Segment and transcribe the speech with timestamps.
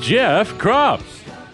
[0.00, 1.02] Jeff Kropp.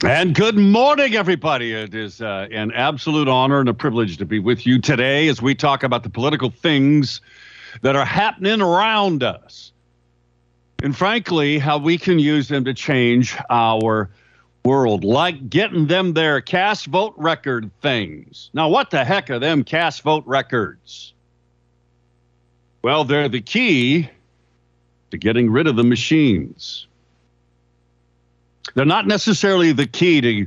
[0.05, 1.73] And good morning, everybody.
[1.73, 5.43] It is uh, an absolute honor and a privilege to be with you today as
[5.43, 7.20] we talk about the political things
[7.83, 9.73] that are happening around us.
[10.83, 14.11] And frankly, how we can use them to change our
[14.65, 18.51] world, like getting them their cast vote record things.
[18.55, 21.15] Now, what the heck are them cast vote records?
[22.83, 24.09] Well, they're the key
[25.11, 26.87] to getting rid of the machines.
[28.77, 30.47] They're not necessarily the key to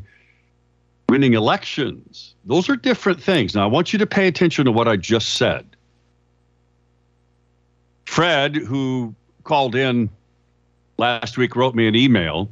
[1.10, 2.36] winning elections.
[2.46, 3.56] Those are different things.
[3.56, 5.66] Now, I want you to pay attention to what I just said.
[8.06, 10.12] Fred, who called in
[11.00, 12.52] last week, wrote me an email.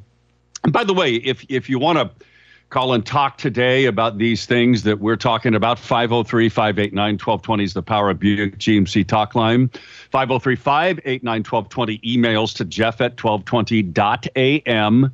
[0.63, 2.25] And by the way, if, if you want to
[2.71, 7.73] call and talk today about these things that we're talking about, 503 589 1220 is
[7.75, 9.69] the Power of Buick GMC talk line.
[10.09, 15.13] 503 589 1220 emails to jeff at 1220.am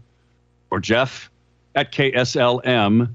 [0.74, 1.30] or jeff
[1.76, 3.08] at kslm.news.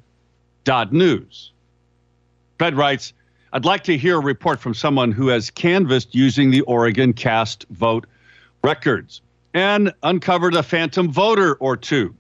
[2.57, 3.13] Fred writes,
[3.53, 7.67] I'd like to hear a report from someone who has canvassed using the Oregon cast
[7.71, 8.07] vote
[8.63, 9.23] records
[9.55, 12.15] and uncovered a phantom voter or two.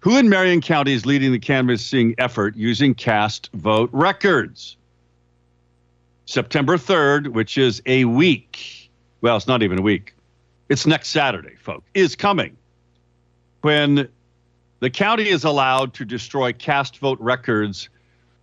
[0.00, 4.76] Who in Marion County is leading the canvassing effort using cast vote records?
[6.24, 8.90] September 3rd, which is a week.
[9.20, 10.16] Well, it's not even a week.
[10.68, 12.56] It's next Saturday, folks, is coming
[13.60, 14.08] when
[14.82, 17.88] the county is allowed to destroy cast vote records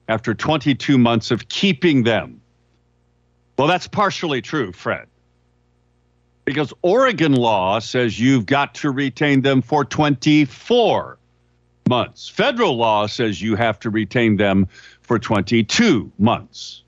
[0.07, 2.39] after 22 months of keeping them.
[3.57, 5.07] Well, that's partially true, Fred.
[6.45, 11.17] Because Oregon law says you've got to retain them for 24
[11.89, 12.29] months.
[12.29, 14.69] Federal law says you have to retain them
[15.01, 16.83] for 22 months.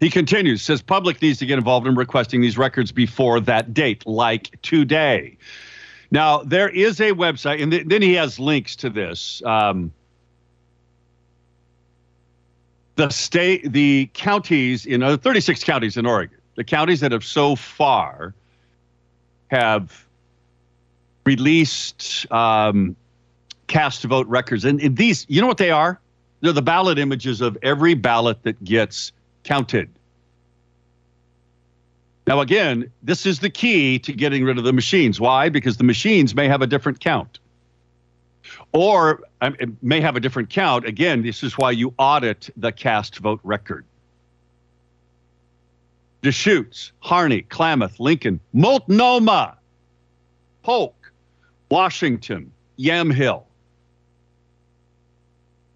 [0.00, 4.06] He continues, says public needs to get involved in requesting these records before that date,
[4.06, 5.36] like today.
[6.14, 9.42] Now, there is a website, and th- then he has links to this.
[9.44, 9.92] Um,
[12.94, 17.56] the state, the counties in uh, 36 counties in Oregon, the counties that have so
[17.56, 18.32] far
[19.48, 20.06] have
[21.26, 22.94] released um,
[23.66, 24.64] cast vote records.
[24.64, 25.98] And, and these, you know what they are?
[26.42, 29.10] They're the ballot images of every ballot that gets
[29.42, 29.90] counted.
[32.26, 35.20] Now, again, this is the key to getting rid of the machines.
[35.20, 35.50] Why?
[35.50, 37.38] Because the machines may have a different count.
[38.72, 40.86] Or um, may have a different count.
[40.86, 43.84] Again, this is why you audit the cast vote record.
[46.22, 49.58] Deschutes, Harney, Klamath, Lincoln, Multnomah,
[50.62, 51.12] Polk,
[51.70, 53.44] Washington, Yamhill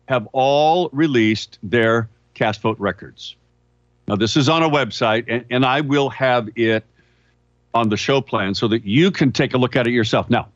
[0.09, 3.37] have all released their cast vote records.
[4.09, 6.83] Now, this is on a website, and, and I will have it
[7.75, 10.31] on the show plan so that you can take a look at it yourself.
[10.31, 10.49] Now,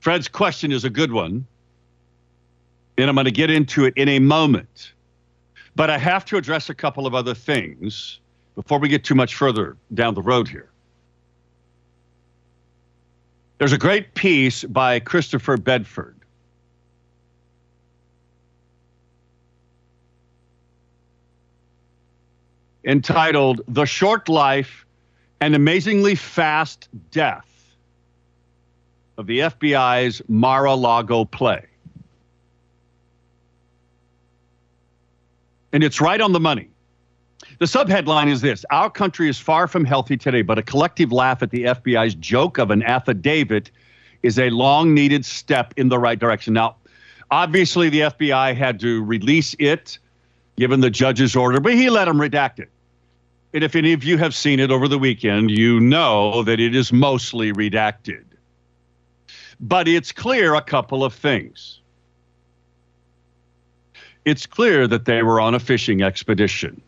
[0.00, 1.46] Fred's question is a good one,
[2.98, 4.92] and I'm going to get into it in a moment.
[5.74, 8.20] But I have to address a couple of other things
[8.56, 10.68] before we get too much further down the road here.
[13.56, 16.19] There's a great piece by Christopher Bedford.
[22.84, 24.86] Entitled The Short Life
[25.40, 27.46] and Amazingly Fast Death
[29.18, 31.66] of the FBI's Mar a Lago play.
[35.72, 36.68] And it's right on the money.
[37.58, 41.42] The subheadline is this Our country is far from healthy today, but a collective laugh
[41.42, 43.70] at the FBI's joke of an affidavit
[44.22, 46.54] is a long needed step in the right direction.
[46.54, 46.76] Now,
[47.30, 49.98] obviously, the FBI had to release it
[50.56, 52.70] given the judge's order, but he let them redact it.
[53.52, 56.74] And if any of you have seen it over the weekend, you know that it
[56.74, 58.24] is mostly redacted.
[59.58, 61.80] But it's clear a couple of things.
[64.24, 66.80] It's clear that they were on a fishing expedition.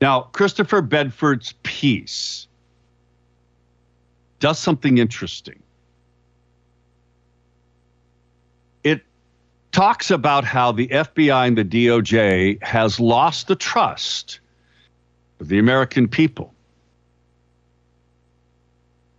[0.00, 2.46] Now, Christopher Bedford's piece
[4.38, 5.63] does something interesting.
[9.74, 14.40] Talks about how the FBI and the DOJ has lost the trust
[15.40, 16.54] of the American people.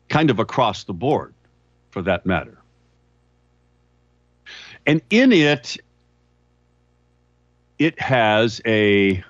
[0.10, 1.34] kind of across the board
[1.90, 2.58] for that matter.
[4.86, 5.78] And in it,
[7.80, 9.24] it has a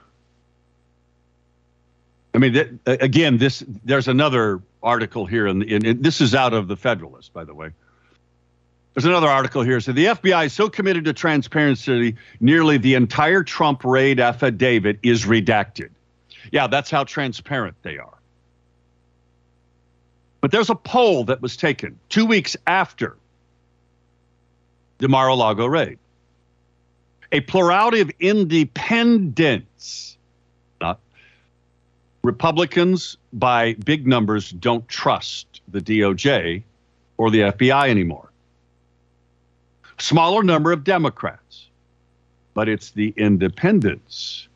[2.33, 5.63] I mean, th- again, this there's another article here, and
[6.03, 7.71] this is out of the Federalist, by the way.
[8.95, 9.81] There's another article here.
[9.81, 15.25] So the FBI is so committed to transparency, nearly the entire Trump raid affidavit is
[15.25, 15.89] redacted.
[16.53, 18.17] Yeah, that's how transparent they are.
[20.39, 23.17] But there's a poll that was taken two weeks after
[24.99, 25.99] the Mar-a-Lago raid.
[27.33, 30.15] A plurality of independents,
[30.79, 31.01] not
[32.23, 36.63] Republicans by big numbers, don't trust the DOJ
[37.17, 38.29] or the FBI anymore.
[39.97, 41.67] Smaller number of Democrats,
[42.53, 44.47] but it's the independents.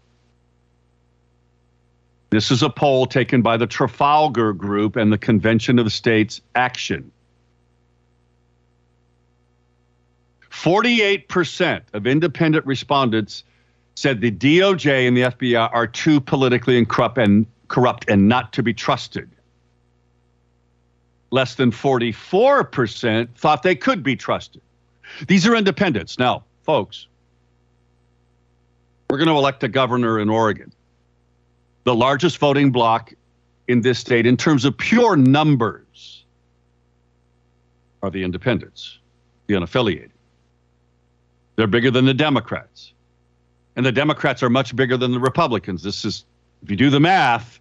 [2.29, 7.11] This is a poll taken by the Trafalgar Group and the Convention of States Action.
[10.51, 13.43] 48% of independent respondents
[13.95, 18.63] said the DOJ and the FBI are too politically corrupt and corrupt and not to
[18.63, 19.29] be trusted.
[21.31, 24.61] Less than 44% thought they could be trusted.
[25.27, 26.17] These are independents.
[26.19, 27.07] Now, folks,
[29.09, 30.71] we're going to elect a governor in Oregon,
[31.83, 33.13] the largest voting bloc
[33.67, 36.25] in this state in terms of pure numbers
[38.01, 38.99] are the independents,
[39.47, 40.11] the unaffiliated.
[41.55, 42.93] They're bigger than the Democrats.
[43.75, 45.83] And the Democrats are much bigger than the Republicans.
[45.83, 46.25] This is,
[46.63, 47.59] if you do the math,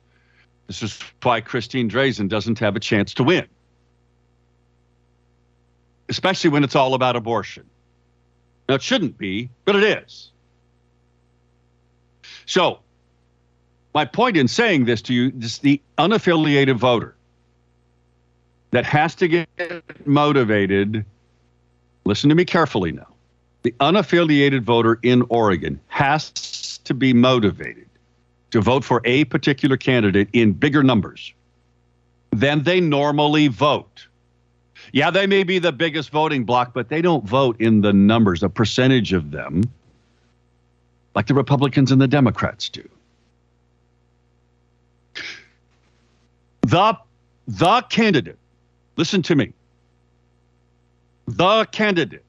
[0.66, 3.46] this is why Christine Drazan doesn't have a chance to win,
[6.08, 7.64] especially when it's all about abortion.
[8.68, 10.30] Now, it shouldn't be, but it is.
[12.46, 12.80] So,
[13.94, 17.16] my point in saying this to you is the unaffiliated voter
[18.70, 19.48] that has to get
[20.06, 21.04] motivated.
[22.04, 23.08] Listen to me carefully now
[23.62, 27.88] the unaffiliated voter in Oregon has to be motivated
[28.50, 31.34] to vote for a particular candidate in bigger numbers
[32.30, 34.06] than they normally vote.
[34.92, 38.42] Yeah, they may be the biggest voting bloc, but they don't vote in the numbers,
[38.42, 39.62] a percentage of them,
[41.14, 42.88] like the Republicans and the Democrats do.
[46.62, 46.98] The,
[47.46, 48.38] the candidate,
[48.96, 49.52] listen to me,
[51.26, 52.24] the candidate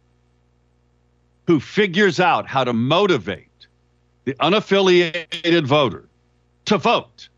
[1.47, 3.47] who figures out how to motivate
[4.25, 6.07] the unaffiliated voter
[6.65, 7.29] to vote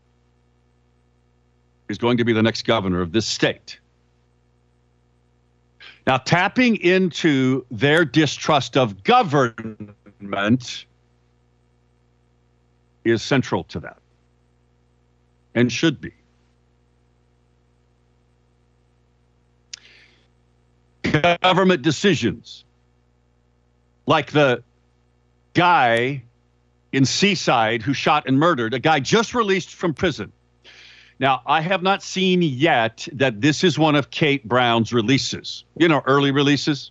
[1.88, 3.78] is going to be the next governor of this state.
[6.06, 10.86] Now, tapping into their distrust of government
[13.04, 13.98] is central to that
[15.54, 16.12] and should be.
[21.42, 22.64] Government decisions
[24.06, 24.62] like the
[25.54, 26.22] guy
[26.92, 30.32] in Seaside who shot and murdered a guy just released from prison.
[31.22, 35.86] Now, I have not seen yet that this is one of Kate Brown's releases, you
[35.86, 36.90] know, early releases.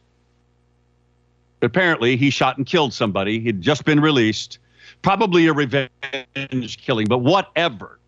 [1.61, 3.41] Apparently, he shot and killed somebody.
[3.41, 4.57] He'd just been released,
[5.01, 5.89] probably a revenge
[6.77, 7.99] killing, but whatever.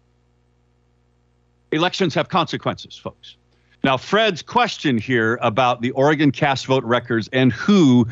[1.73, 3.35] Elections have consequences, folks.
[3.83, 8.07] Now, Fred's question here about the Oregon cast vote records and who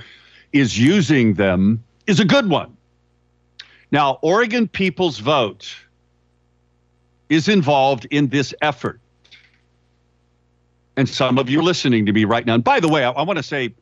[0.51, 2.75] is using them is a good one.
[3.89, 5.73] Now, Oregon People's Vote
[7.31, 8.99] is involved in this effort.
[10.97, 12.55] And some of you listening to me right now.
[12.55, 13.73] And by the way, I, I want to say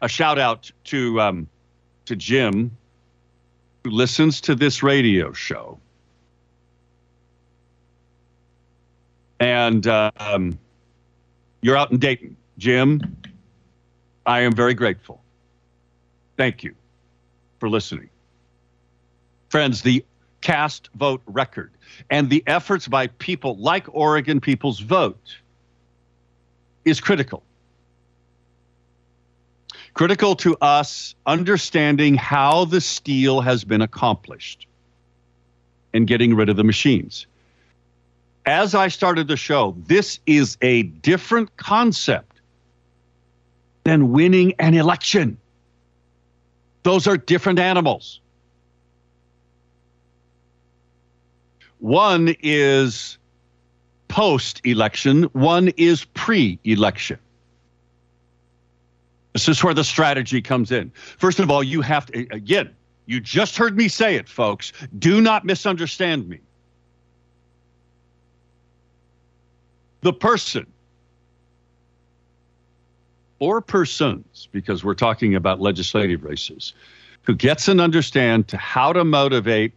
[0.00, 1.46] a shout out to um,
[2.06, 2.74] to Jim,
[3.84, 5.78] who listens to this radio show.
[9.40, 10.58] And um,
[11.60, 13.18] you're out in Dayton, Jim.
[14.24, 15.20] I am very grateful.
[16.38, 16.74] Thank you
[17.60, 18.08] for listening.
[19.50, 20.02] Friends, the
[20.46, 21.72] cast vote record
[22.08, 25.38] and the efforts by people like Oregon People's Vote
[26.84, 27.42] is critical.
[29.92, 34.68] Critical to us understanding how the steal has been accomplished
[35.92, 37.26] and getting rid of the machines.
[38.44, 42.40] As I started the show, this is a different concept
[43.82, 45.38] than winning an election.
[46.84, 48.20] Those are different animals.
[51.86, 53.16] One is
[54.08, 57.16] post election, one is pre election.
[59.34, 60.90] This is where the strategy comes in.
[61.18, 62.74] First of all, you have to, again,
[63.04, 64.72] you just heard me say it, folks.
[64.98, 66.40] Do not misunderstand me.
[70.00, 70.66] The person
[73.38, 76.72] or persons, because we're talking about legislative races,
[77.22, 79.72] who gets an understand to how to motivate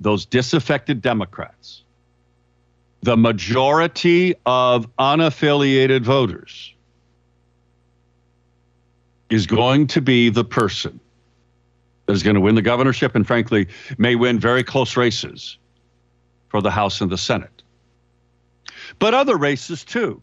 [0.00, 1.82] those disaffected Democrats,
[3.02, 6.72] the majority of unaffiliated voters,
[9.30, 11.00] is going to be the person
[12.06, 13.66] that is going to win the governorship and, frankly,
[13.98, 15.58] may win very close races
[16.48, 17.62] for the House and the Senate.
[18.98, 20.22] But other races too,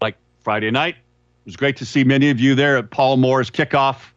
[0.00, 0.96] like Friday night.
[0.96, 4.12] It was great to see many of you there at Paul Moore's kickoff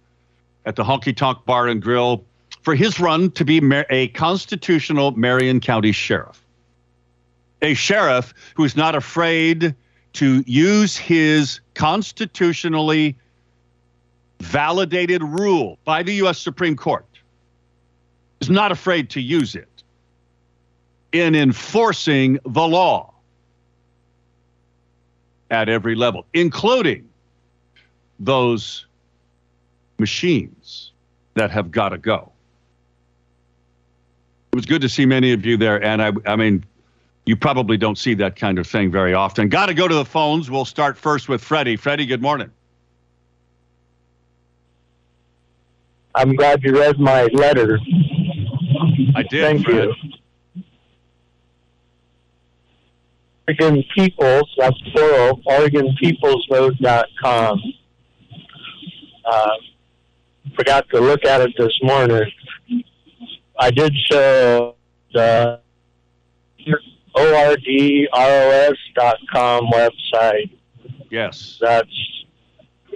[0.65, 2.25] at the Honky Tonk Bar and Grill
[2.63, 6.43] for his run to be a constitutional Marion County sheriff.
[7.61, 9.75] A sheriff who is not afraid
[10.13, 13.17] to use his constitutionally
[14.39, 16.39] validated rule by the U.S.
[16.39, 17.05] Supreme Court,
[18.41, 19.83] is not afraid to use it
[21.13, 23.13] in enforcing the law
[25.49, 27.07] at every level, including
[28.19, 28.85] those
[29.97, 30.91] machines
[31.35, 32.32] that have got to go.
[34.53, 36.63] It was good to see many of you there, and I, I mean,
[37.25, 39.49] you probably don't see that kind of thing very often.
[39.49, 40.51] Got to go to the phones.
[40.51, 41.75] We'll start first with Freddie.
[41.75, 42.51] Freddie, good morning.
[46.13, 47.79] I'm glad you read my letter.
[49.15, 49.41] I did.
[49.41, 49.89] Thank Fred.
[50.03, 50.11] you.
[53.47, 57.59] Oregon Peoples, that's plural, OregonPeoplesVote.com.
[59.25, 59.49] Uh,
[60.55, 62.31] forgot to look at it this morning.
[63.57, 64.75] I did show
[65.15, 65.57] uh,
[66.65, 70.51] the ordros dot com website.
[71.09, 71.57] Yes.
[71.61, 72.25] That's
[72.91, 72.95] uh,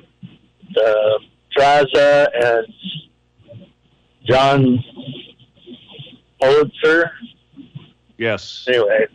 [0.73, 1.19] the
[1.55, 2.67] Draza and
[4.25, 4.83] Jovan
[6.41, 7.11] Pulitzer.
[8.17, 8.65] Yes.
[8.67, 9.07] Anyway,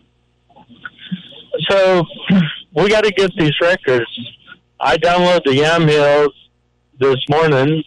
[1.69, 2.05] so
[2.75, 4.07] we got to get these records.
[4.79, 6.33] I downloaded the Yamhills
[6.99, 7.83] this morning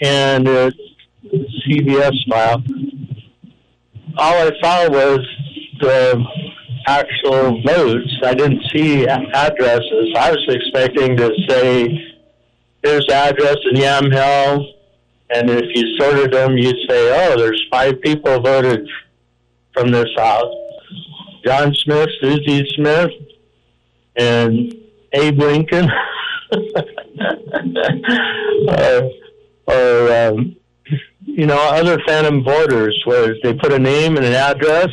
[0.00, 0.76] and it's
[1.32, 2.62] CSV file.
[4.16, 5.20] All I saw was
[5.80, 6.24] the
[6.86, 8.18] actual votes.
[8.22, 10.14] I didn't see addresses.
[10.16, 12.14] I was expecting to say,
[12.82, 14.74] "Here's the address in Yamhill,"
[15.30, 18.88] and if you sorted them, you'd say, "Oh, there's five people voted
[19.72, 20.54] from this house:
[21.44, 23.10] John Smith, Susie Smith,
[24.16, 24.74] and
[25.12, 25.90] Abe Lincoln."
[28.68, 29.00] uh,
[29.66, 30.56] or um,
[31.36, 34.88] you know, other phantom voters where they put a name and an address,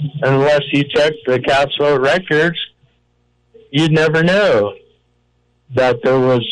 [0.00, 2.58] and unless you check the cast vote records,
[3.70, 4.74] you'd never know
[5.76, 6.44] that there was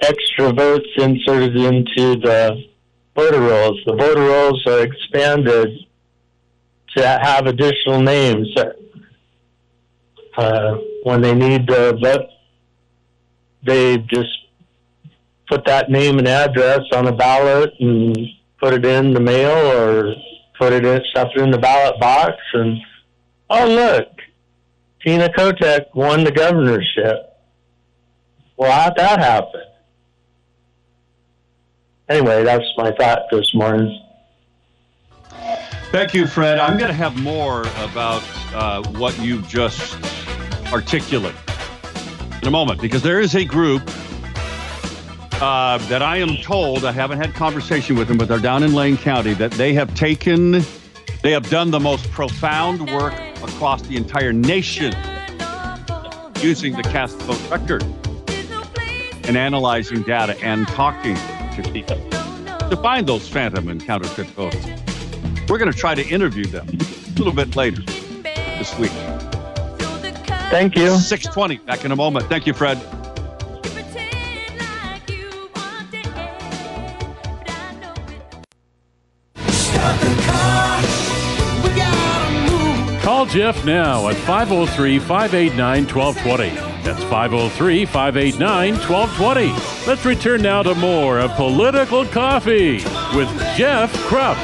[0.00, 2.62] extra votes inserted into the
[3.16, 3.80] voter rolls.
[3.84, 5.70] The voter rolls are expanded
[6.96, 8.48] to have additional names
[10.36, 12.26] uh, when they need to vote.
[13.64, 14.30] They just
[15.48, 18.16] put that name and address on a ballot and
[18.58, 20.14] put it in the mail or
[20.58, 22.78] put it in stuff it in the ballot box and
[23.50, 24.08] oh look
[25.04, 27.36] tina kotek won the governorship.
[28.56, 29.62] Well how'd that happen?
[32.08, 34.02] Anyway that's my thought this morning.
[35.90, 36.58] Thank you, Fred.
[36.58, 38.22] I'm going to have more about
[38.52, 39.96] uh, what you've just
[40.70, 41.40] articulated
[42.42, 43.90] in a moment because there is a group
[45.40, 48.74] uh, that I am told, I haven't had conversation with them, but they're down in
[48.74, 50.62] Lane County, that they have taken,
[51.22, 54.94] they have done the most profound work across the entire nation
[56.40, 57.82] using the cast vote record
[59.28, 61.14] and analyzing data and talking
[61.54, 61.96] to people
[62.68, 64.66] to find those phantom and counterfeit votes.
[65.48, 68.90] We're going to try to interview them a little bit later this week.
[70.50, 72.26] thank you 620, back in a moment.
[72.26, 72.97] Thank you, Fred.
[83.30, 86.54] Jeff now at 503 589 1220.
[86.82, 89.86] That's 503 589 1220.
[89.86, 92.76] Let's return now to more of Political Coffee
[93.14, 94.38] with Jeff Kropp.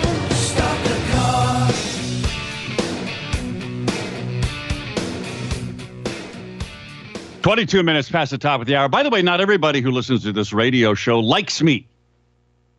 [7.41, 8.89] Twenty-two minutes past the top of the hour.
[8.89, 11.87] By the way, not everybody who listens to this radio show likes me,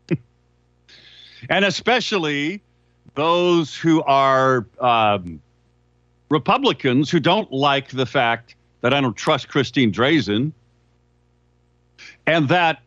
[1.50, 2.63] and especially
[3.13, 5.39] those who are um,
[6.29, 10.51] Republicans who don't like the fact that I don't trust Christine Drazan,
[12.27, 12.82] and that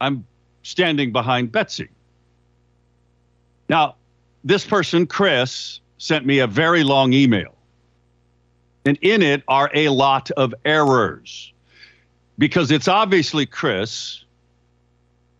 [0.00, 0.26] I'm
[0.62, 1.88] standing behind Betsy.
[3.68, 3.96] Now,
[4.44, 7.54] this person, Chris, sent me a very long email
[8.84, 11.52] And in it are a lot of errors.
[12.38, 14.24] Because it's obviously, Chris,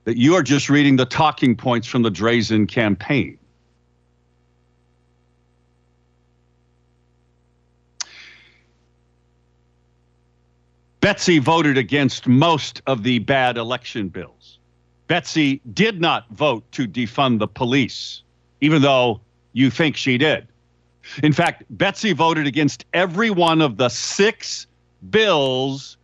[0.05, 3.39] that you are just reading the talking points from the Drazan campaign.
[11.05, 14.59] Betsy voted against most of the bad election bills.
[15.07, 18.23] Betsy did not vote to defund the police,
[18.63, 19.21] even though
[19.53, 20.49] you think she did.
[21.23, 24.67] In fact, Betsy voted against every one of the six
[25.11, 25.99] bills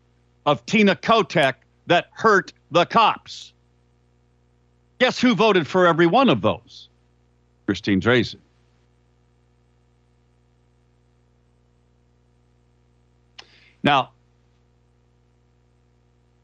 [0.45, 1.54] of Tina Kotek
[1.87, 3.54] that hurt the cops.
[4.99, 6.90] Guess who voted for every one of those?
[7.64, 8.37] Christine Drazan.
[13.83, 14.11] Now,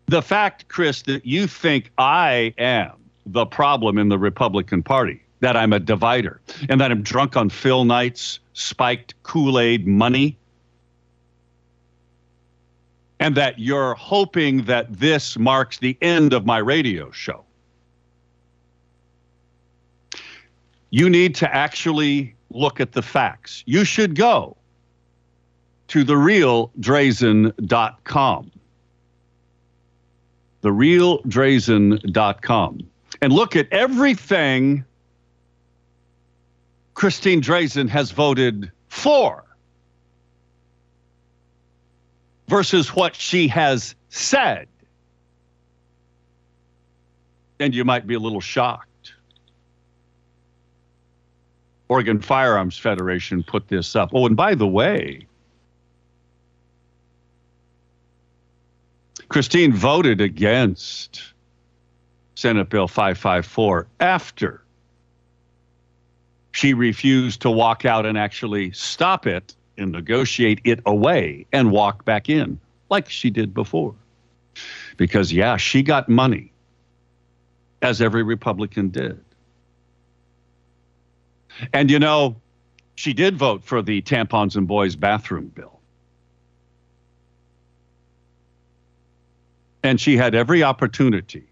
[0.06, 2.92] the fact, Chris, that you think I am
[3.26, 7.50] the problem in the Republican Party, that I'm a divider, and that I'm drunk on
[7.50, 10.36] Phil Knight's spiked Kool Aid money,
[13.18, 17.42] and that you're hoping that this marks the end of my radio show.
[20.90, 23.64] You need to actually look at the facts.
[23.66, 24.56] You should go
[25.88, 28.52] to therealdrazan.com
[30.62, 32.90] therealdrazan.com
[33.22, 34.84] and look at everything
[36.94, 39.44] Christine Drazan has voted for
[42.48, 44.68] versus what she has said.
[47.60, 48.86] And you might be a little shocked.
[51.88, 54.10] Oregon Firearms Federation put this up.
[54.12, 55.25] Oh, and by the way,
[59.28, 61.22] Christine voted against
[62.36, 64.62] Senate Bill 554 after
[66.52, 72.04] she refused to walk out and actually stop it and negotiate it away and walk
[72.04, 72.58] back in
[72.88, 73.94] like she did before.
[74.96, 76.50] Because, yeah, she got money,
[77.82, 79.22] as every Republican did.
[81.74, 82.36] And, you know,
[82.94, 85.75] she did vote for the tampons and boys bathroom bill.
[89.86, 91.44] And she had every opportunity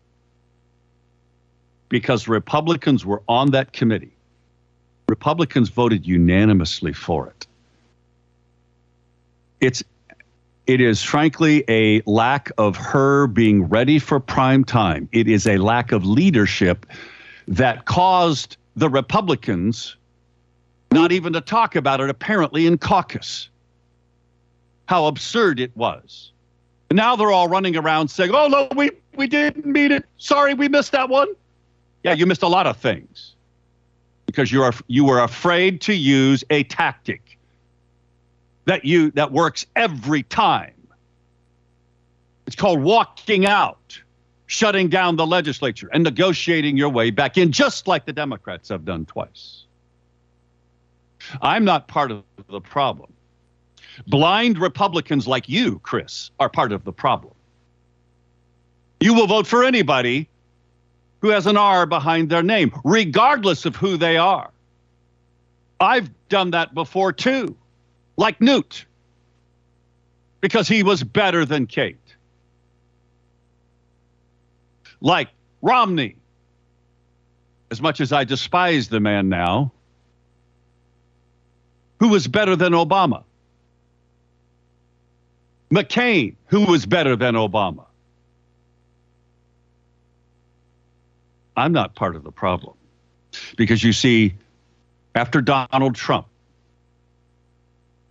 [1.88, 4.16] because Republicans were on that committee.
[5.08, 7.46] Republicans voted unanimously for it.
[9.60, 9.84] It's
[10.66, 15.08] it is frankly a lack of her being ready for prime time.
[15.12, 16.86] It is a lack of leadership
[17.46, 19.94] that caused the Republicans
[20.90, 23.48] not even to talk about it apparently in caucus.
[24.86, 26.32] How absurd it was.
[26.94, 30.04] Now they're all running around saying, "Oh no, we we didn't mean it.
[30.18, 31.26] Sorry, we missed that one."
[32.04, 33.34] Yeah, you missed a lot of things
[34.26, 37.36] because you are you were afraid to use a tactic
[38.66, 40.72] that you that works every time.
[42.46, 43.98] It's called walking out,
[44.46, 48.84] shutting down the legislature and negotiating your way back in just like the Democrats have
[48.84, 49.64] done twice.
[51.42, 53.13] I'm not part of the problem.
[54.06, 57.34] Blind Republicans like you, Chris, are part of the problem.
[59.00, 60.28] You will vote for anybody
[61.20, 64.50] who has an R behind their name, regardless of who they are.
[65.80, 67.56] I've done that before too,
[68.16, 68.84] like Newt,
[70.40, 71.98] because he was better than Kate.
[75.00, 75.28] Like
[75.62, 76.16] Romney,
[77.70, 79.72] as much as I despise the man now,
[82.00, 83.24] who was better than Obama.
[85.70, 87.84] McCain, who was better than Obama.
[91.56, 92.74] I'm not part of the problem.
[93.56, 94.34] Because you see,
[95.14, 96.26] after Donald Trump,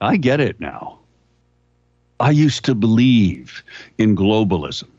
[0.01, 0.99] I get it now.
[2.19, 3.63] I used to believe
[3.97, 4.89] in globalism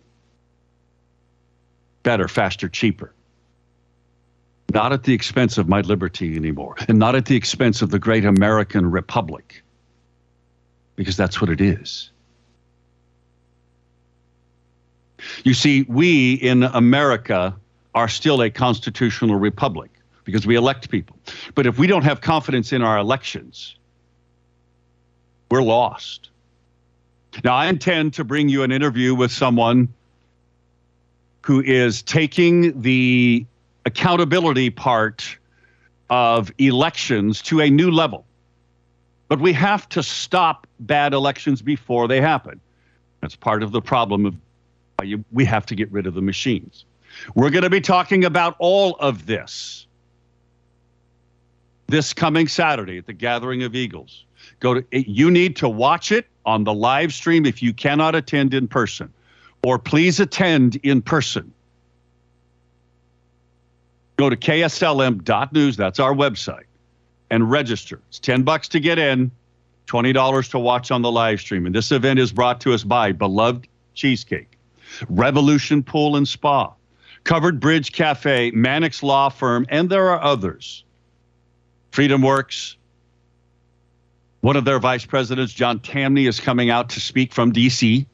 [2.04, 3.12] better, faster, cheaper.
[4.72, 7.98] Not at the expense of my liberty anymore, and not at the expense of the
[7.98, 9.62] great American Republic,
[10.96, 12.10] because that's what it is.
[15.44, 17.54] You see, we in America
[17.94, 19.90] are still a constitutional republic
[20.24, 21.16] because we elect people.
[21.54, 23.76] But if we don't have confidence in our elections,
[25.50, 26.30] we're lost.
[27.42, 29.88] Now, I intend to bring you an interview with someone
[31.42, 33.44] who is taking the
[33.84, 35.36] accountability part
[36.10, 38.24] of elections to a new level.
[39.28, 42.60] But we have to stop bad elections before they happen.
[43.20, 44.34] That's part of the problem of
[45.32, 46.84] we have to get rid of the machines.
[47.34, 49.86] We're going to be talking about all of this
[51.86, 54.24] this coming Saturday at the Gathering of Eagles.
[54.60, 58.54] Go to you need to watch it on the live stream if you cannot attend
[58.54, 59.12] in person,
[59.62, 61.52] or please attend in person.
[64.16, 66.64] Go to kslm.news, that's our website,
[67.30, 68.00] and register.
[68.08, 69.30] It's 10 bucks to get in,
[69.86, 71.66] $20 to watch on the live stream.
[71.66, 74.53] And this event is brought to us by Beloved Cheesecake,
[75.08, 76.72] Revolution Pool and Spa,
[77.24, 80.84] Covered Bridge Cafe, Mannix Law Firm, and there are others.
[81.90, 82.76] Freedom Works.
[84.40, 88.06] One of their vice presidents, John Tamny, is coming out to speak from D.C.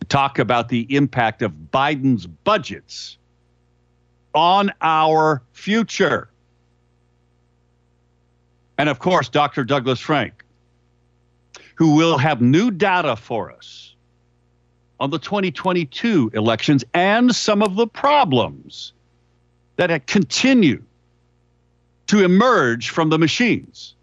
[0.00, 3.16] to talk about the impact of Biden's budgets
[4.34, 6.28] on our future.
[8.76, 9.64] And of course, Dr.
[9.64, 10.44] Douglas Frank,
[11.76, 13.91] who will have new data for us
[15.02, 18.92] on the 2022 elections and some of the problems
[19.74, 20.80] that continue
[22.06, 23.96] to emerge from the machines.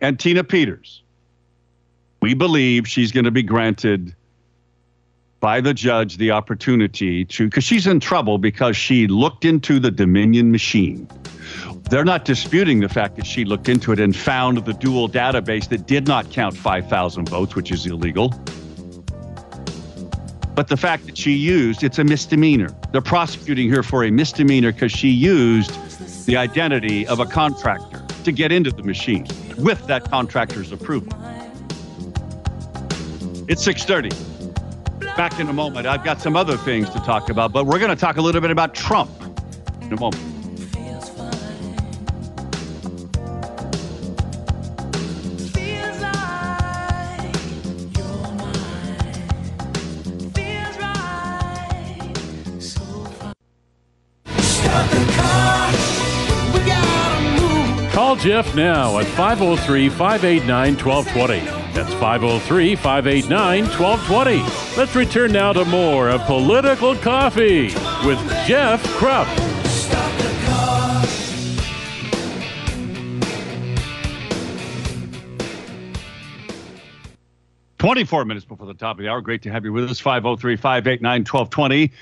[0.00, 1.02] And Tina Peters,
[2.22, 4.16] we believe she's going to be granted
[5.40, 9.90] by the judge the opportunity to, because she's in trouble because she looked into the
[9.90, 11.06] Dominion machine.
[11.90, 15.68] They're not disputing the fact that she looked into it and found the dual database
[15.68, 18.32] that did not count 5,000 votes, which is illegal.
[20.54, 22.68] But the fact that she used, it's a misdemeanor.
[22.92, 28.32] They're prosecuting her for a misdemeanor because she used the identity of a contractor to
[28.32, 31.12] get into the machine with that contractor's approval.
[33.48, 34.10] It's 6:30.
[35.16, 35.86] Back in a moment.
[35.86, 38.40] I've got some other things to talk about, but we're going to talk a little
[38.40, 39.10] bit about Trump
[39.82, 40.31] in a moment.
[57.92, 61.40] Call Jeff now at 503 589 1220.
[61.72, 64.76] That's 503 589 1220.
[64.76, 67.66] Let's return now to more of Political Coffee
[68.06, 69.28] with Jeff Kropp.
[77.82, 79.20] 24 minutes before the top of the hour.
[79.20, 79.98] Great to have you with us.
[79.98, 81.92] 503 589 1220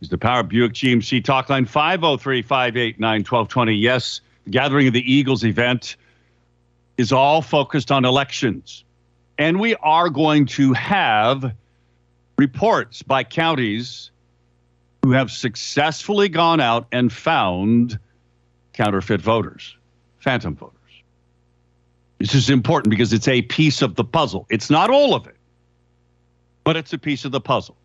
[0.00, 1.64] is the Power Buick GMC talk line.
[1.64, 3.72] 503 589 1220.
[3.74, 5.96] Yes, the Gathering of the Eagles event
[6.96, 8.84] is all focused on elections.
[9.38, 11.52] And we are going to have
[12.36, 14.10] reports by counties
[15.02, 17.98] who have successfully gone out and found
[18.72, 19.76] counterfeit voters,
[20.18, 20.74] phantom voters.
[22.18, 24.46] This is important because it's a piece of the puzzle.
[24.50, 25.36] It's not all of it,
[26.64, 27.76] but it's a piece of the puzzle.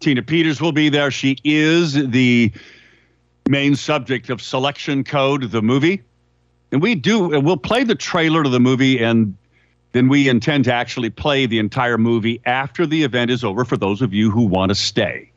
[0.00, 1.10] Tina Peters will be there.
[1.10, 2.52] She is the
[3.48, 6.02] main subject of Selection Code, the movie.
[6.70, 9.34] And we do, and we'll play the trailer to the movie, and
[9.92, 13.76] then we intend to actually play the entire movie after the event is over for
[13.76, 15.30] those of you who want to stay.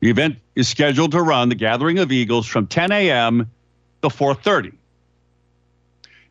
[0.00, 3.50] The event is scheduled to run the Gathering of Eagles from 10 a.m.
[4.02, 4.72] to 4:30.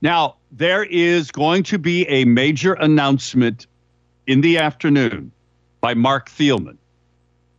[0.02, 3.67] Now, there is going to be a major announcement
[4.28, 5.32] in the afternoon
[5.82, 6.78] by Mark Thielman.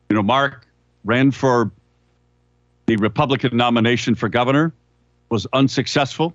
[0.08, 0.66] You know, Mark
[1.04, 1.70] ran for
[2.86, 4.72] the Republican nomination for governor,
[5.28, 6.34] was unsuccessful.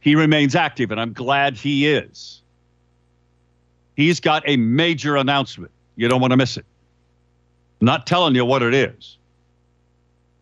[0.00, 2.42] He remains active, and I'm glad he is.
[3.96, 5.70] He's got a major announcement.
[5.96, 6.64] You don't want to miss it.
[7.80, 9.18] I'm not telling you what it is.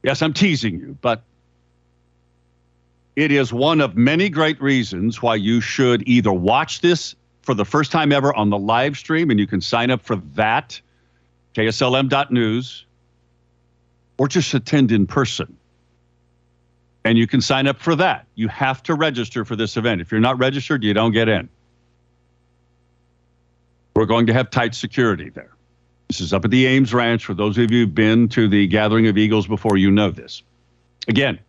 [0.03, 1.23] Yes, I'm teasing you, but
[3.15, 7.65] it is one of many great reasons why you should either watch this for the
[7.65, 10.81] first time ever on the live stream, and you can sign up for that,
[11.55, 12.87] kslm.news,
[14.19, 15.57] or just attend in person.
[17.05, 18.27] And you can sign up for that.
[18.37, 20.01] You have to register for this event.
[20.01, 21.49] If you're not registered, you don't get in.
[23.97, 25.51] We're going to have tight security there.
[26.09, 27.25] This is up at the Ames Ranch.
[27.25, 30.43] For those of you who've been to the Gathering of Eagles before, you know this.
[31.09, 31.41] Again,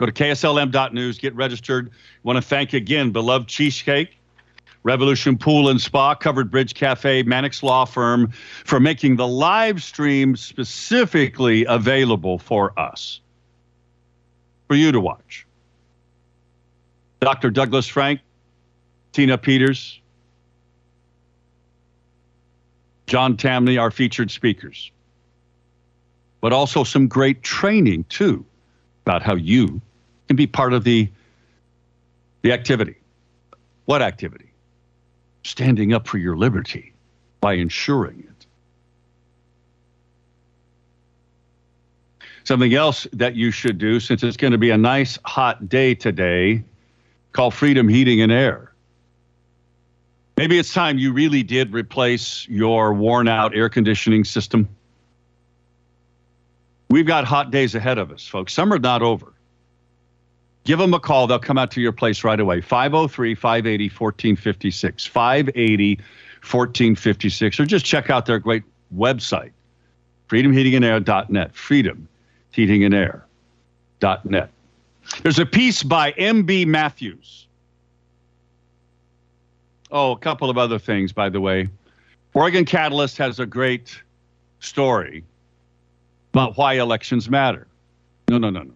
[0.00, 1.90] Go to kslm.news, get registered.
[2.22, 4.18] Want to thank again Beloved Cheesecake,
[4.82, 8.30] Revolution Pool and Spa, Covered Bridge Cafe, Mannix Law Firm
[8.64, 13.20] for making the live stream specifically available for us,
[14.68, 15.46] for you to watch.
[17.20, 17.50] Dr.
[17.50, 18.20] Douglas Frank,
[19.12, 20.00] Tina Peters,
[23.06, 24.90] John Tamny, our featured speakers,
[26.40, 28.46] but also some great training too
[29.04, 29.82] about how you
[30.28, 31.10] can be part of the
[32.42, 32.94] the activity.
[33.84, 34.49] What activity?
[35.42, 36.92] Standing up for your liberty
[37.40, 38.46] by ensuring it.
[42.44, 45.94] Something else that you should do, since it's going to be a nice hot day
[45.94, 46.64] today,
[47.32, 48.72] call Freedom Heating and Air.
[50.36, 54.68] Maybe it's time you really did replace your worn out air conditioning system.
[56.88, 58.54] We've got hot days ahead of us, folks.
[58.54, 59.32] Summer's not over.
[60.70, 61.26] Give them a call.
[61.26, 62.60] They'll come out to your place right away.
[62.60, 65.04] 503 580 1456.
[65.04, 67.58] 580 1456.
[67.58, 68.62] Or just check out their great
[68.94, 69.50] website,
[70.28, 71.54] freedomheatingandair.net.
[71.54, 74.50] Freedomheatingandair.net.
[75.24, 76.66] There's a piece by M.B.
[76.66, 77.48] Matthews.
[79.90, 81.68] Oh, a couple of other things, by the way.
[82.32, 84.00] Oregon Catalyst has a great
[84.60, 85.24] story
[86.32, 87.66] about why elections matter.
[88.28, 88.74] No, no, no, no.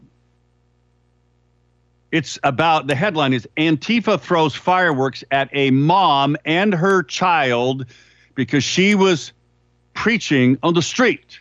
[2.14, 7.86] It's about the headline is Antifa throws fireworks at a mom and her child
[8.36, 9.32] because she was
[9.94, 11.40] preaching on the street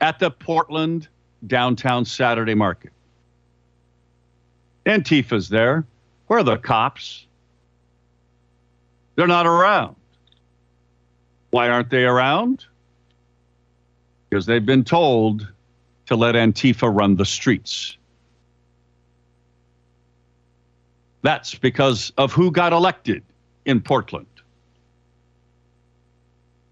[0.00, 1.06] at the Portland
[1.46, 2.92] downtown Saturday market.
[4.86, 5.84] Antifa's there.
[6.28, 7.26] Where are the cops?
[9.16, 9.96] They're not around.
[11.50, 12.64] Why aren't they around?
[14.30, 15.46] Because they've been told
[16.12, 17.96] to let Antifa run the streets.
[21.22, 23.22] That's because of who got elected
[23.64, 24.26] in Portland.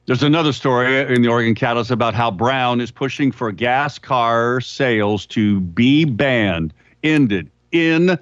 [0.06, 4.60] There's another story in the Oregon Catalyst about how Brown is pushing for gas car
[4.60, 8.18] sales to be banned, ended in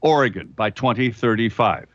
[0.00, 1.86] Oregon by 2035.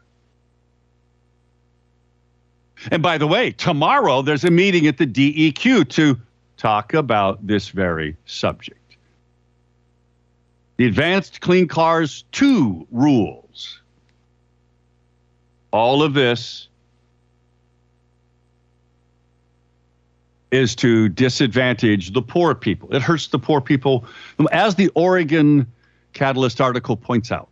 [2.92, 6.20] And by the way, tomorrow there's a meeting at the DEQ to
[6.62, 8.78] talk about this very subject.
[10.78, 13.82] The Advanced Clean Cars 2 rules.
[15.72, 16.68] All of this
[20.52, 22.94] is to disadvantage the poor people.
[22.94, 24.06] It hurts the poor people,
[24.52, 25.66] as the Oregon
[26.14, 27.50] Catalyst article points out.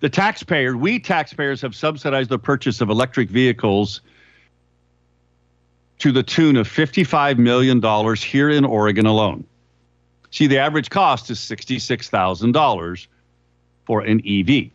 [0.00, 4.00] The taxpayer, we taxpayers have subsidized the purchase of electric vehicles
[6.04, 7.80] to the tune of $55 million
[8.16, 9.42] here in Oregon alone.
[10.32, 13.06] See, the average cost is $66,000
[13.86, 14.70] for an EV.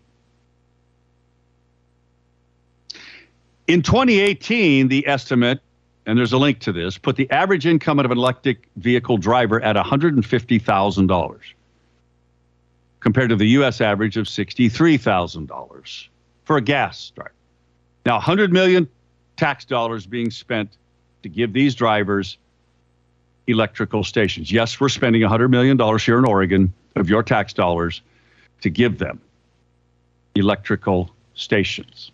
[3.68, 5.60] In 2018, the estimate,
[6.08, 9.62] and there's a link to this, put the average income of an electric vehicle driver
[9.62, 11.40] at $150,000
[13.02, 13.82] compared to the U.S.
[13.82, 16.08] average of $63,000
[16.46, 17.32] for a gas driver.
[18.04, 18.90] Now, 100 million
[19.38, 20.76] tax dollars being spent
[21.24, 22.38] to give these drivers
[23.48, 24.52] electrical stations.
[24.52, 28.02] Yes, we're spending $100 million here in Oregon of your tax dollars
[28.62, 29.20] to give them
[30.36, 32.12] electrical stations.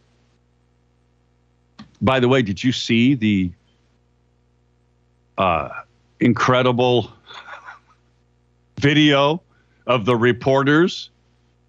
[2.01, 3.51] By the way, did you see the
[5.37, 5.69] uh,
[6.19, 7.11] incredible
[8.79, 9.41] video
[9.87, 11.09] of the reporters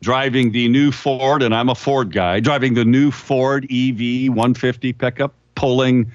[0.03, 4.93] driving the new Ford, and I'm a Ford guy, driving the new Ford EV 150
[4.93, 6.13] pickup, pulling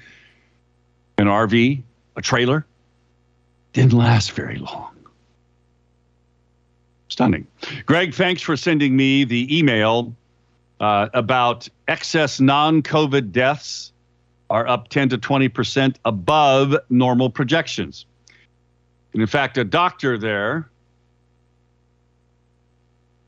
[1.22, 1.82] an RV,
[2.16, 2.66] a trailer.
[3.72, 4.90] Didn't last very long.
[7.08, 7.46] Stunning.
[7.86, 10.14] Greg, thanks for sending me the email
[10.80, 13.92] uh, about excess non COVID deaths
[14.50, 18.04] are up 10 to 20% above normal projections.
[19.12, 20.68] And in fact, a doctor there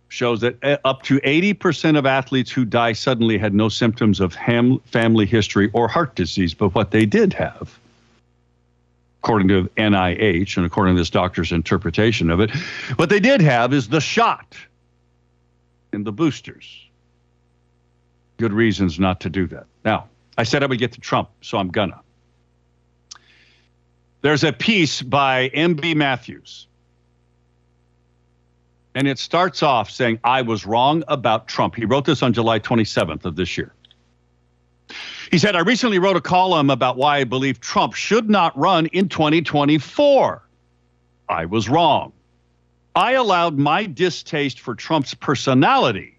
[0.09, 4.35] shows that uh, up to 80% of athletes who die suddenly had no symptoms of
[4.35, 7.79] ham- family history or heart disease, but what they did have,
[9.25, 12.51] according to NIH and according to this doctor's interpretation of it,
[12.97, 14.55] what they did have is the shot
[15.95, 16.87] and the boosters.
[18.37, 19.65] Good reasons not to do that.
[19.83, 22.03] Now, I said I would get to Trump, so I'm gonna.
[24.21, 25.95] There's a piece by M.B.
[25.95, 26.67] Matthews
[28.95, 31.77] and it starts off saying, I was wrong about Trump.
[31.77, 33.73] He wrote this on July 27th of this year.
[35.31, 38.87] He said, I recently wrote a column about why I believe Trump should not run
[38.87, 40.43] in 2024.
[41.29, 42.13] I was wrong.
[42.95, 46.19] I allowed my distaste for Trump's personality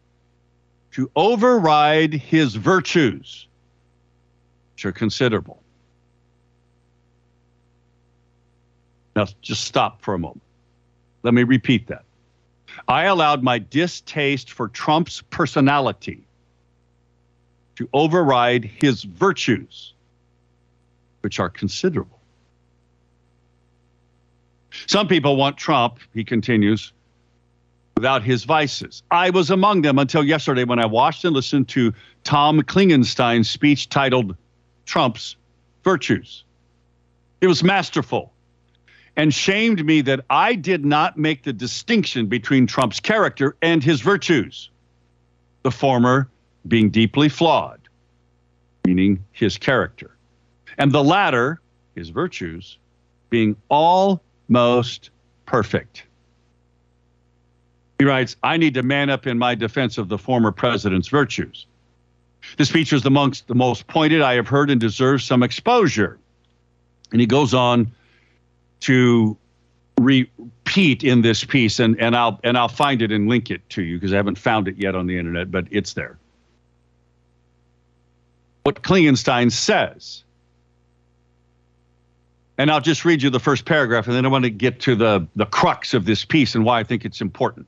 [0.92, 3.48] to override his virtues,
[4.74, 5.62] which are considerable.
[9.16, 10.42] Now, just stop for a moment.
[11.24, 12.04] Let me repeat that.
[12.88, 16.26] I allowed my distaste for Trump's personality
[17.76, 19.94] to override his virtues,
[21.22, 22.20] which are considerable.
[24.88, 26.94] Some people want Trump, he continues,
[27.96, 29.04] without his vices.
[29.10, 33.90] I was among them until yesterday when I watched and listened to Tom Klingenstein's speech
[33.90, 34.36] titled
[34.86, 35.38] Trump's
[35.84, 36.44] Virtues.
[37.42, 38.34] It was masterful
[39.16, 44.02] and shamed me that I did not make the distinction between Trump's character and his
[44.02, 44.70] virtues,
[45.64, 46.30] the former
[46.68, 47.80] being deeply flawed,
[48.86, 50.16] meaning his character,
[50.78, 51.62] and the latter,
[51.96, 52.78] his virtues,
[53.30, 55.10] being almost
[55.46, 56.04] perfect.
[58.00, 61.66] He writes, I need to man up in my defense of the former president's virtues.
[62.58, 66.20] This speech was amongst the most pointed I have heard and deserves some exposure.
[67.12, 67.92] And he goes on
[68.82, 69.38] to
[70.00, 73.82] repeat in this piece, and, and I'll and I'll find it and link it to
[73.82, 76.18] you because I haven't found it yet on the internet, but it's there.
[78.66, 80.24] What Klingenstein says.
[82.58, 84.96] And I'll just read you the first paragraph, and then I want to get to
[84.96, 87.68] the, the crux of this piece and why I think it's important.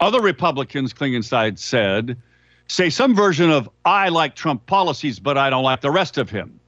[0.00, 2.20] Other Republicans, Klingenstein said,
[2.66, 6.28] say some version of I like Trump policies, but I don't like the rest of
[6.28, 6.58] him.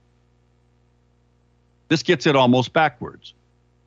[1.89, 3.35] This gets it almost backwards.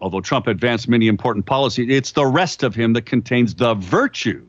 [0.01, 4.45] Although Trump advanced many important policies, it's the rest of him that contains the virtue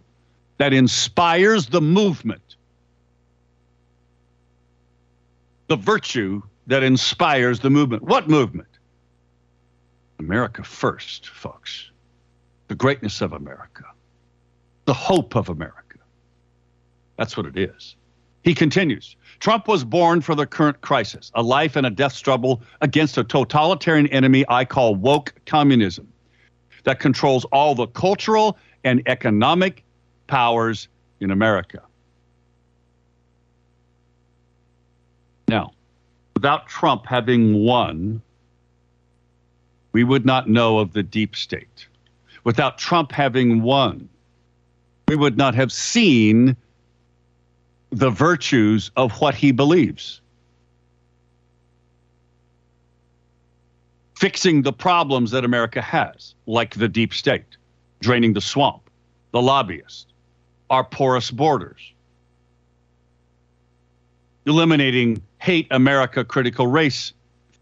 [0.56, 2.47] that inspires the movement.
[5.68, 8.02] The virtue that inspires the movement.
[8.02, 8.68] What movement?
[10.18, 11.90] America first, folks.
[12.68, 13.85] The greatness of America.
[14.85, 15.98] The hope of America.
[17.16, 17.96] That's what it is.
[18.42, 22.62] He continues Trump was born for the current crisis, a life and a death struggle
[22.81, 26.09] against a totalitarian enemy I call woke communism
[26.85, 29.85] that controls all the cultural and economic
[30.26, 30.88] powers
[31.20, 31.83] in America.
[35.48, 35.72] Now,
[36.38, 38.22] without Trump having won,
[39.90, 41.88] we would not know of the deep state.
[42.44, 44.09] Without Trump having won,
[45.09, 46.57] we would not have seen
[47.90, 50.20] the virtues of what he believes.
[54.14, 57.57] Fixing the problems that America has, like the deep state,
[57.98, 58.88] draining the swamp,
[59.33, 60.07] the lobbyists,
[60.70, 61.92] our porous borders,
[64.46, 67.12] eliminating hate America critical race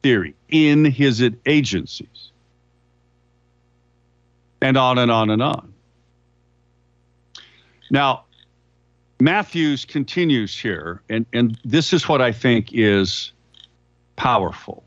[0.02, 2.30] theory in his agencies,
[4.60, 5.72] and on and on and on.
[7.90, 8.24] Now,
[9.20, 13.32] Matthews continues here, and, and this is what I think is
[14.16, 14.82] powerful.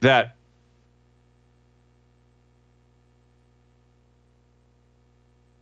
[0.00, 0.36] That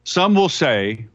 [0.09, 1.07] some will say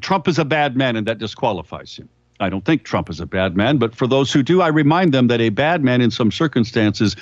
[0.00, 2.06] Trump is a bad man and that disqualifies him.
[2.38, 5.12] I don't think Trump is a bad man, but for those who do, I remind
[5.12, 7.16] them that a bad man in some circumstances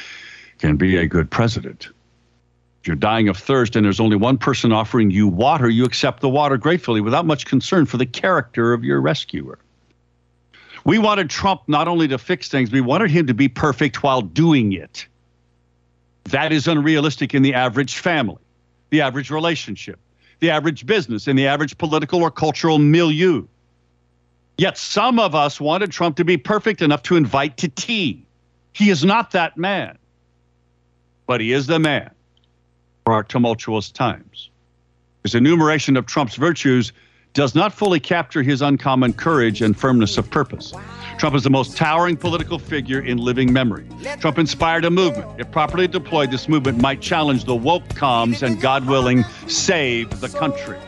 [0.58, 1.88] can be a good president
[2.80, 6.20] If you're dying of thirst and there's only one person offering you water, you accept
[6.20, 9.60] the water gratefully without much concern for the character of your rescuer.
[10.84, 14.22] We wanted Trump not only to fix things, we wanted him to be perfect while
[14.22, 15.06] doing it.
[16.24, 18.42] That is unrealistic in the average family,
[18.90, 20.00] the average relationship,
[20.40, 23.46] the average business, in the average political or cultural milieu.
[24.56, 28.24] Yet some of us wanted Trump to be perfect enough to invite to tea.
[28.72, 29.98] He is not that man,
[31.26, 32.10] but he is the man
[33.04, 34.50] for our tumultuous times.
[35.22, 36.92] His enumeration of Trump's virtues
[37.32, 40.72] does not fully capture his uncommon courage and firmness of purpose.
[41.18, 43.86] Trump is the most towering political figure in living memory.
[44.20, 45.28] Trump inspired a movement.
[45.38, 50.28] If properly deployed, this movement might challenge the woke comms and, God willing, save the
[50.28, 50.78] country.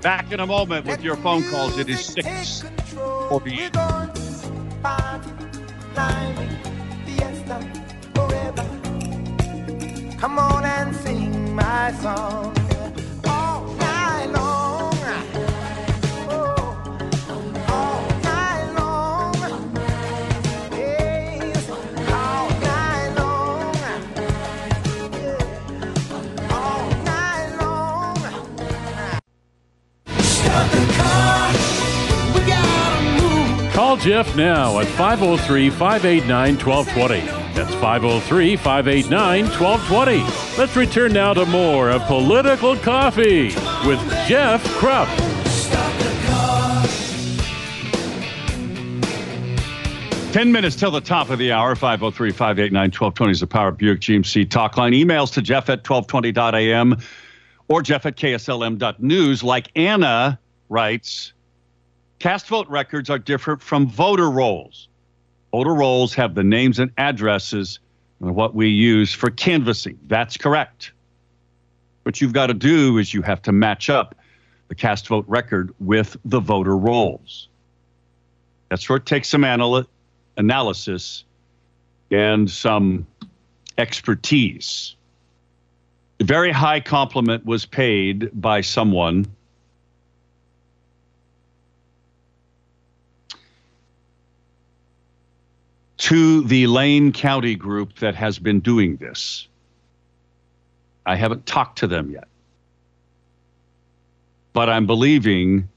[0.00, 1.78] Back in a moment with your phone calls.
[1.78, 3.72] It is 648.
[10.18, 12.63] Come on and sing my song
[33.74, 37.26] Call Jeff now at 503 589 1220.
[37.54, 40.56] That's 503 589 1220.
[40.56, 43.46] Let's return now to more of Political Coffee
[43.84, 43.98] with
[44.28, 45.08] Jeff Kropp.
[50.32, 53.98] 10 minutes till the top of the hour, 503 589 1220 is the Power Buick
[53.98, 54.92] GMC talk line.
[54.92, 56.96] Emails to jeff at 1220.am
[57.66, 59.42] or jeff at kslm.news.
[59.42, 61.33] Like Anna writes,
[62.24, 64.88] cast vote records are different from voter rolls.
[65.52, 67.80] Voter rolls have the names and addresses
[68.18, 69.98] and what we use for canvassing.
[70.06, 70.92] That's correct.
[72.04, 74.14] What you've got to do is you have to match up
[74.68, 77.48] the cast vote record with the voter rolls.
[78.70, 79.84] That's where it takes some anal-
[80.38, 81.24] analysis
[82.10, 83.06] and some
[83.76, 84.96] expertise.
[86.20, 89.26] A very high compliment was paid by someone
[95.96, 99.48] to the Lane County group that has been doing this.
[101.06, 102.28] I haven't talked to them yet.
[104.52, 105.68] But I'm believing,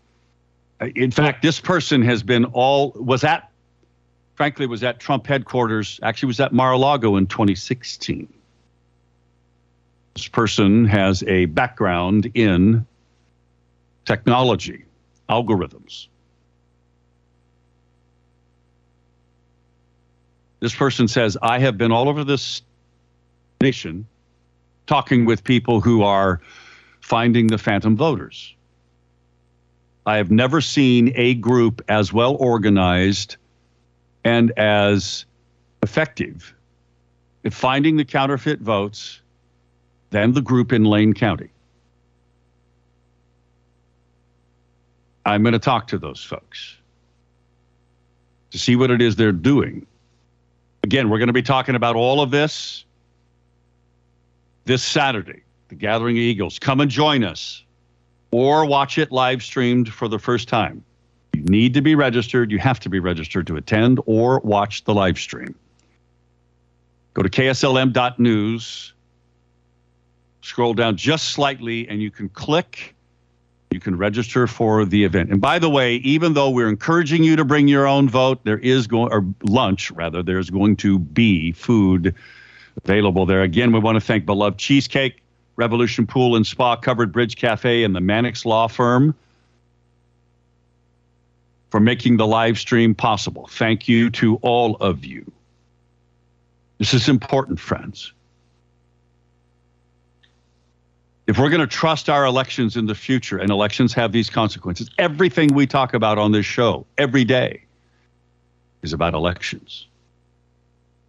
[0.79, 3.51] in fact, this person has been all, was at,
[4.35, 8.31] frankly, was at Trump headquarters, actually was at Mar-a-Lago in 2016.
[10.15, 12.85] This person has a background in
[14.05, 14.85] technology,
[15.29, 16.07] algorithms.
[20.59, 22.61] This person says, I have been all over this
[23.61, 24.07] nation
[24.87, 26.41] talking with people who are
[27.01, 28.55] finding the phantom voters.
[30.05, 33.35] I have never seen a group as well organized
[34.23, 35.25] and as
[35.83, 36.53] effective
[37.43, 39.21] at finding the counterfeit votes
[40.09, 41.49] than the group in Lane County.
[45.25, 46.77] I'm going to talk to those folks
[48.51, 49.85] to see what it is they're doing.
[50.87, 52.85] Again, we're going to be talking about all of this
[54.63, 56.59] this Saturday, the Gathering of Eagles.
[56.59, 57.61] Come and join us
[58.31, 60.81] or watch it live streamed for the first time.
[61.33, 62.53] You need to be registered.
[62.53, 65.53] You have to be registered to attend or watch the live stream.
[67.15, 68.93] Go to kslm.news,
[70.39, 72.95] scroll down just slightly, and you can click.
[73.71, 75.29] You can register for the event.
[75.29, 78.57] And by the way, even though we're encouraging you to bring your own vote, there
[78.57, 82.15] is going or lunch rather, there's going to be food
[82.83, 83.41] available there.
[83.41, 85.21] Again, we want to thank Beloved Cheesecake,
[85.57, 89.13] Revolution Pool and Spa, Covered Bridge Cafe, and the Mannix Law Firm
[91.69, 93.47] for making the live stream possible.
[93.51, 95.29] Thank you to all of you.
[96.77, 98.13] This is important, friends.
[101.27, 104.89] If we're going to trust our elections in the future, and elections have these consequences,
[104.97, 107.61] everything we talk about on this show every day
[108.81, 109.87] is about elections.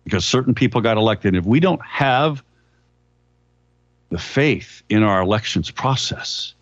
[0.03, 1.35] Because certain people got elected.
[1.35, 2.43] And If we don't have
[4.11, 6.55] the faith in our elections process,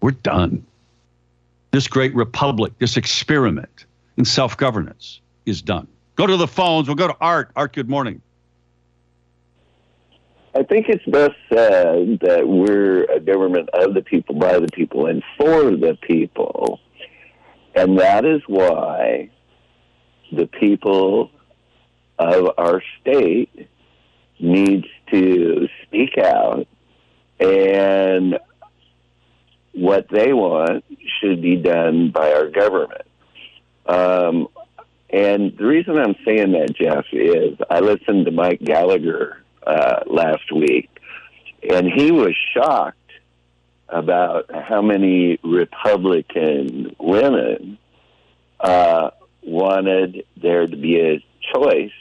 [0.00, 0.64] we're done.
[1.72, 3.86] This great republic, this experiment
[4.16, 5.88] in self governance is done.
[6.14, 6.86] Go to the phones.
[6.86, 7.50] We'll go to Art.
[7.56, 8.22] Art, good morning.
[10.56, 15.04] I think it's best said that we're a government of the people, by the people,
[15.04, 16.80] and for the people.
[17.74, 19.28] And that is why
[20.32, 21.30] the people
[22.18, 23.68] of our state
[24.40, 26.66] needs to speak out
[27.38, 28.38] and
[29.74, 30.86] what they want
[31.20, 33.06] should be done by our government.
[33.84, 34.48] Um,
[35.10, 40.52] and the reason I'm saying that, Jeff, is I listened to Mike Gallagher uh, last
[40.52, 40.88] week,
[41.68, 42.98] and he was shocked
[43.88, 47.78] about how many Republican women
[48.60, 49.10] uh,
[49.42, 51.92] wanted there to be a choice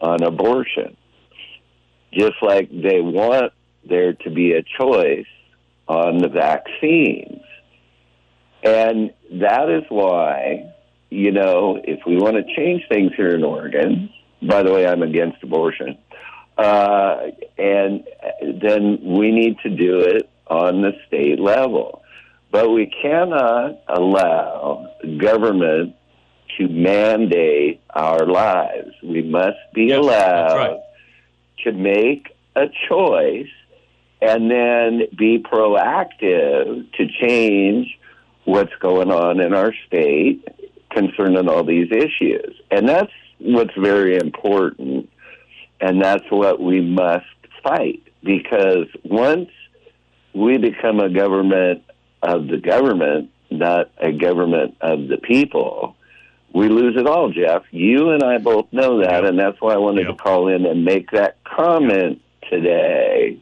[0.00, 0.96] on abortion,
[2.12, 3.52] just like they want
[3.84, 5.26] there to be a choice
[5.86, 7.42] on the vaccines.
[8.62, 10.72] And that is why,
[11.10, 14.10] you know, if we want to change things here in Oregon,
[14.42, 15.98] by the way, I'm against abortion,
[16.58, 17.16] uh,
[17.56, 18.04] and
[18.60, 22.02] then we need to do it on the state level.
[22.50, 25.94] But we cannot allow government
[26.56, 28.90] to mandate our lives.
[29.02, 30.80] We must be Yes, allowed right.
[31.64, 33.50] to make a choice
[34.20, 37.96] and then be proactive to change
[38.44, 40.42] what's going on in our state
[40.90, 42.56] concerning all these issues.
[42.70, 45.08] And that's what's very important.
[45.80, 47.26] And that's what we must
[47.62, 49.48] fight because once
[50.34, 51.84] we become a government
[52.22, 55.96] of the government, not a government of the people,
[56.52, 57.62] we lose it all, Jeff.
[57.70, 60.16] You and I both know that, and that's why I wanted Yep.
[60.16, 62.20] to call in and make that comment
[62.50, 63.38] today.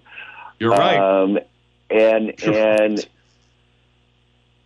[0.58, 0.98] You're right.
[0.98, 1.38] Um,
[1.90, 2.54] and Sure.
[2.54, 3.08] and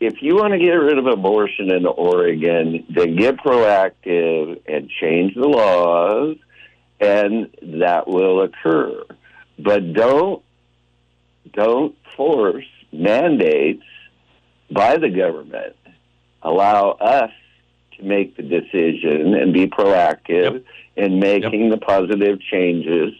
[0.00, 5.34] if you want to get rid of abortion in Oregon, then get proactive and change
[5.34, 6.36] the laws,
[7.00, 9.02] and that will occur.
[9.58, 10.42] But don't
[11.52, 13.82] don't force mandates
[14.70, 15.76] by the government.
[16.42, 17.30] Allow us
[17.96, 20.64] to make the decision and be proactive Yep.
[20.96, 23.12] in making the positive changes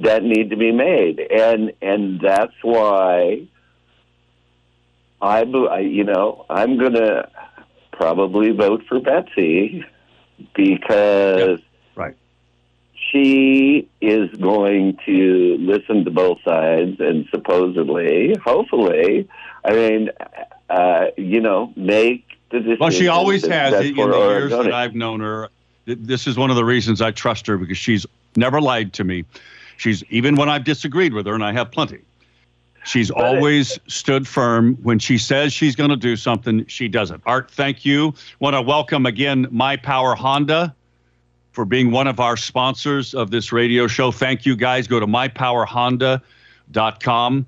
[0.00, 3.46] that need to be made, and and that's why
[5.20, 5.42] I,
[5.80, 7.30] you know, I'm gonna
[7.92, 9.84] probably vote for Betsy
[10.54, 11.64] because right.
[13.14, 19.28] She is going to listen to both sides and supposedly, hopefully,
[19.64, 20.10] I mean,
[20.68, 22.78] uh, you know, make the decision.
[22.80, 25.48] Well, she always has in the years that I've known her.
[25.86, 28.04] This is one of the reasons I trust her because she's
[28.34, 29.24] never lied to me.
[29.76, 32.00] She's even when I've disagreed with her, and I have plenty.
[32.84, 34.76] She's But it- always stood firm.
[34.82, 37.20] When she says she's going to do something, she does it.
[37.26, 38.12] Art, thank you.
[38.40, 40.74] Want to welcome again My Power Honda
[41.54, 44.10] for being one of our sponsors of this radio show.
[44.10, 44.88] Thank you guys.
[44.88, 47.46] Go to mypowerhonda.com.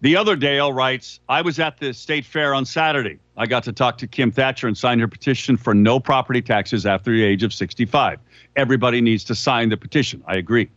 [0.00, 3.20] The other Dale writes, I was at the state fair on Saturday.
[3.36, 6.84] I got to talk to Kim Thatcher and sign her petition for no property taxes
[6.84, 8.18] after the age of 65.
[8.56, 10.22] Everybody needs to sign the petition.
[10.26, 10.68] I agree.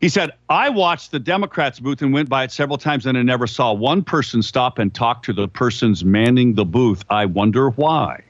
[0.00, 3.22] He said, I watched the Democrats booth and went by it several times and I
[3.22, 7.04] never saw one person stop and talk to the persons manning the booth.
[7.10, 8.24] I wonder why.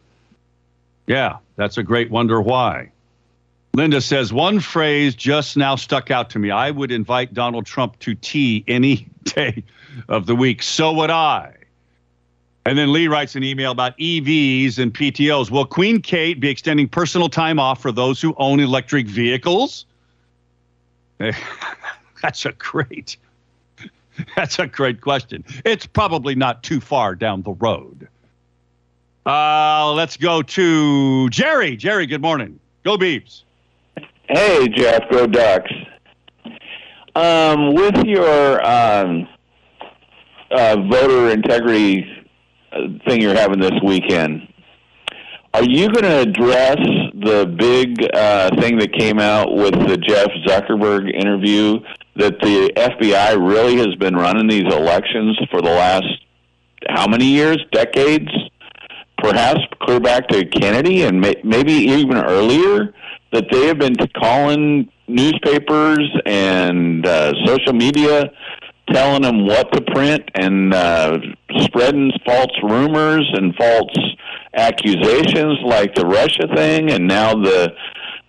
[1.06, 2.90] Yeah, that's a great wonder why.
[3.74, 6.52] Linda says, one phrase just now stuck out to me.
[6.52, 9.64] I would invite Donald Trump to tea any day
[10.08, 10.62] of the week.
[10.62, 11.56] So would I.
[12.64, 15.50] And then Lee writes an email about EVs and PTOs.
[15.50, 19.86] Will Queen Kate be extending personal time off for those who own electric vehicles?
[22.22, 23.18] That's a great,
[24.36, 25.44] that's a great question.
[25.62, 28.08] It's probably not too far down the road.
[29.26, 31.76] Uh, let's go to Jerry.
[31.76, 32.58] Jerry, good morning.
[32.82, 33.43] Go Beavs.
[34.34, 35.70] Hey, Jeff, go Ducks.
[37.14, 39.28] Um, with your um,
[40.50, 42.04] uh, voter integrity
[42.72, 44.48] uh, thing you're having this weekend,
[45.52, 46.78] are you going to address
[47.14, 51.78] the big uh, thing that came out with the Jeff Zuckerberg interview
[52.16, 56.08] that the FBI really has been running these elections for the last
[56.88, 58.32] how many years, decades?
[59.18, 62.92] Perhaps clear back to Kennedy and may, maybe even earlier
[63.34, 68.30] that they have been calling newspapers and uh, social media,
[68.92, 71.18] telling them what to print and uh,
[71.58, 73.92] spreading false rumors and false
[74.54, 77.74] accusations, like the Russia thing, and now the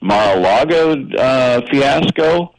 [0.01, 2.55] Mar-a-Lago uh, fiasco.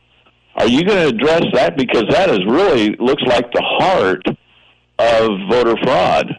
[0.54, 4.22] Are you going to address that because that is really looks like the heart
[4.98, 6.38] of voter fraud?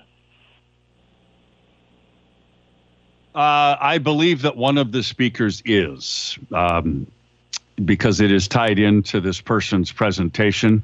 [3.37, 7.05] Uh, I believe that one of the speakers is, um,
[7.85, 10.81] because it is tied into this person's presentation,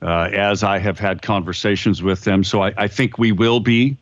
[0.00, 2.42] uh, as I have had conversations with them.
[2.42, 3.98] So I, I think we will be.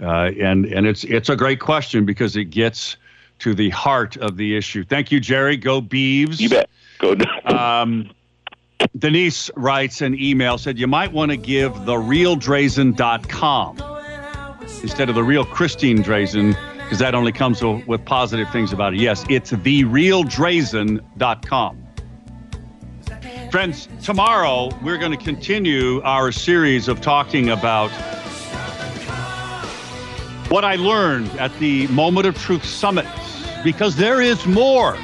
[0.00, 2.96] Uh, and and it's it's a great question because it gets
[3.40, 4.82] to the heart of the issue.
[4.82, 5.58] Thank you, Jerry.
[5.58, 6.40] Go Beavs.
[6.40, 6.70] You bet.
[6.98, 7.14] Go.
[7.44, 8.10] Um,
[8.98, 13.82] Denise writes an email said you might want to give the therealdrazan.com
[14.82, 16.56] instead of the real Christine Drazan
[16.86, 19.00] because that only comes with, positive things about it.
[19.00, 21.82] Yes, it's therealdrazan.com.
[23.50, 27.90] Friends, tomorrow we're going to continue our series of talking about
[30.48, 33.06] what I learned at the Moment of Truth Summit
[33.64, 34.96] because there is more.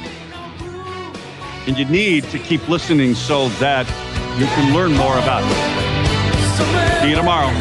[1.67, 3.85] And you need to keep listening so that
[4.39, 7.01] you can learn more about it.
[7.01, 7.51] See you tomorrow.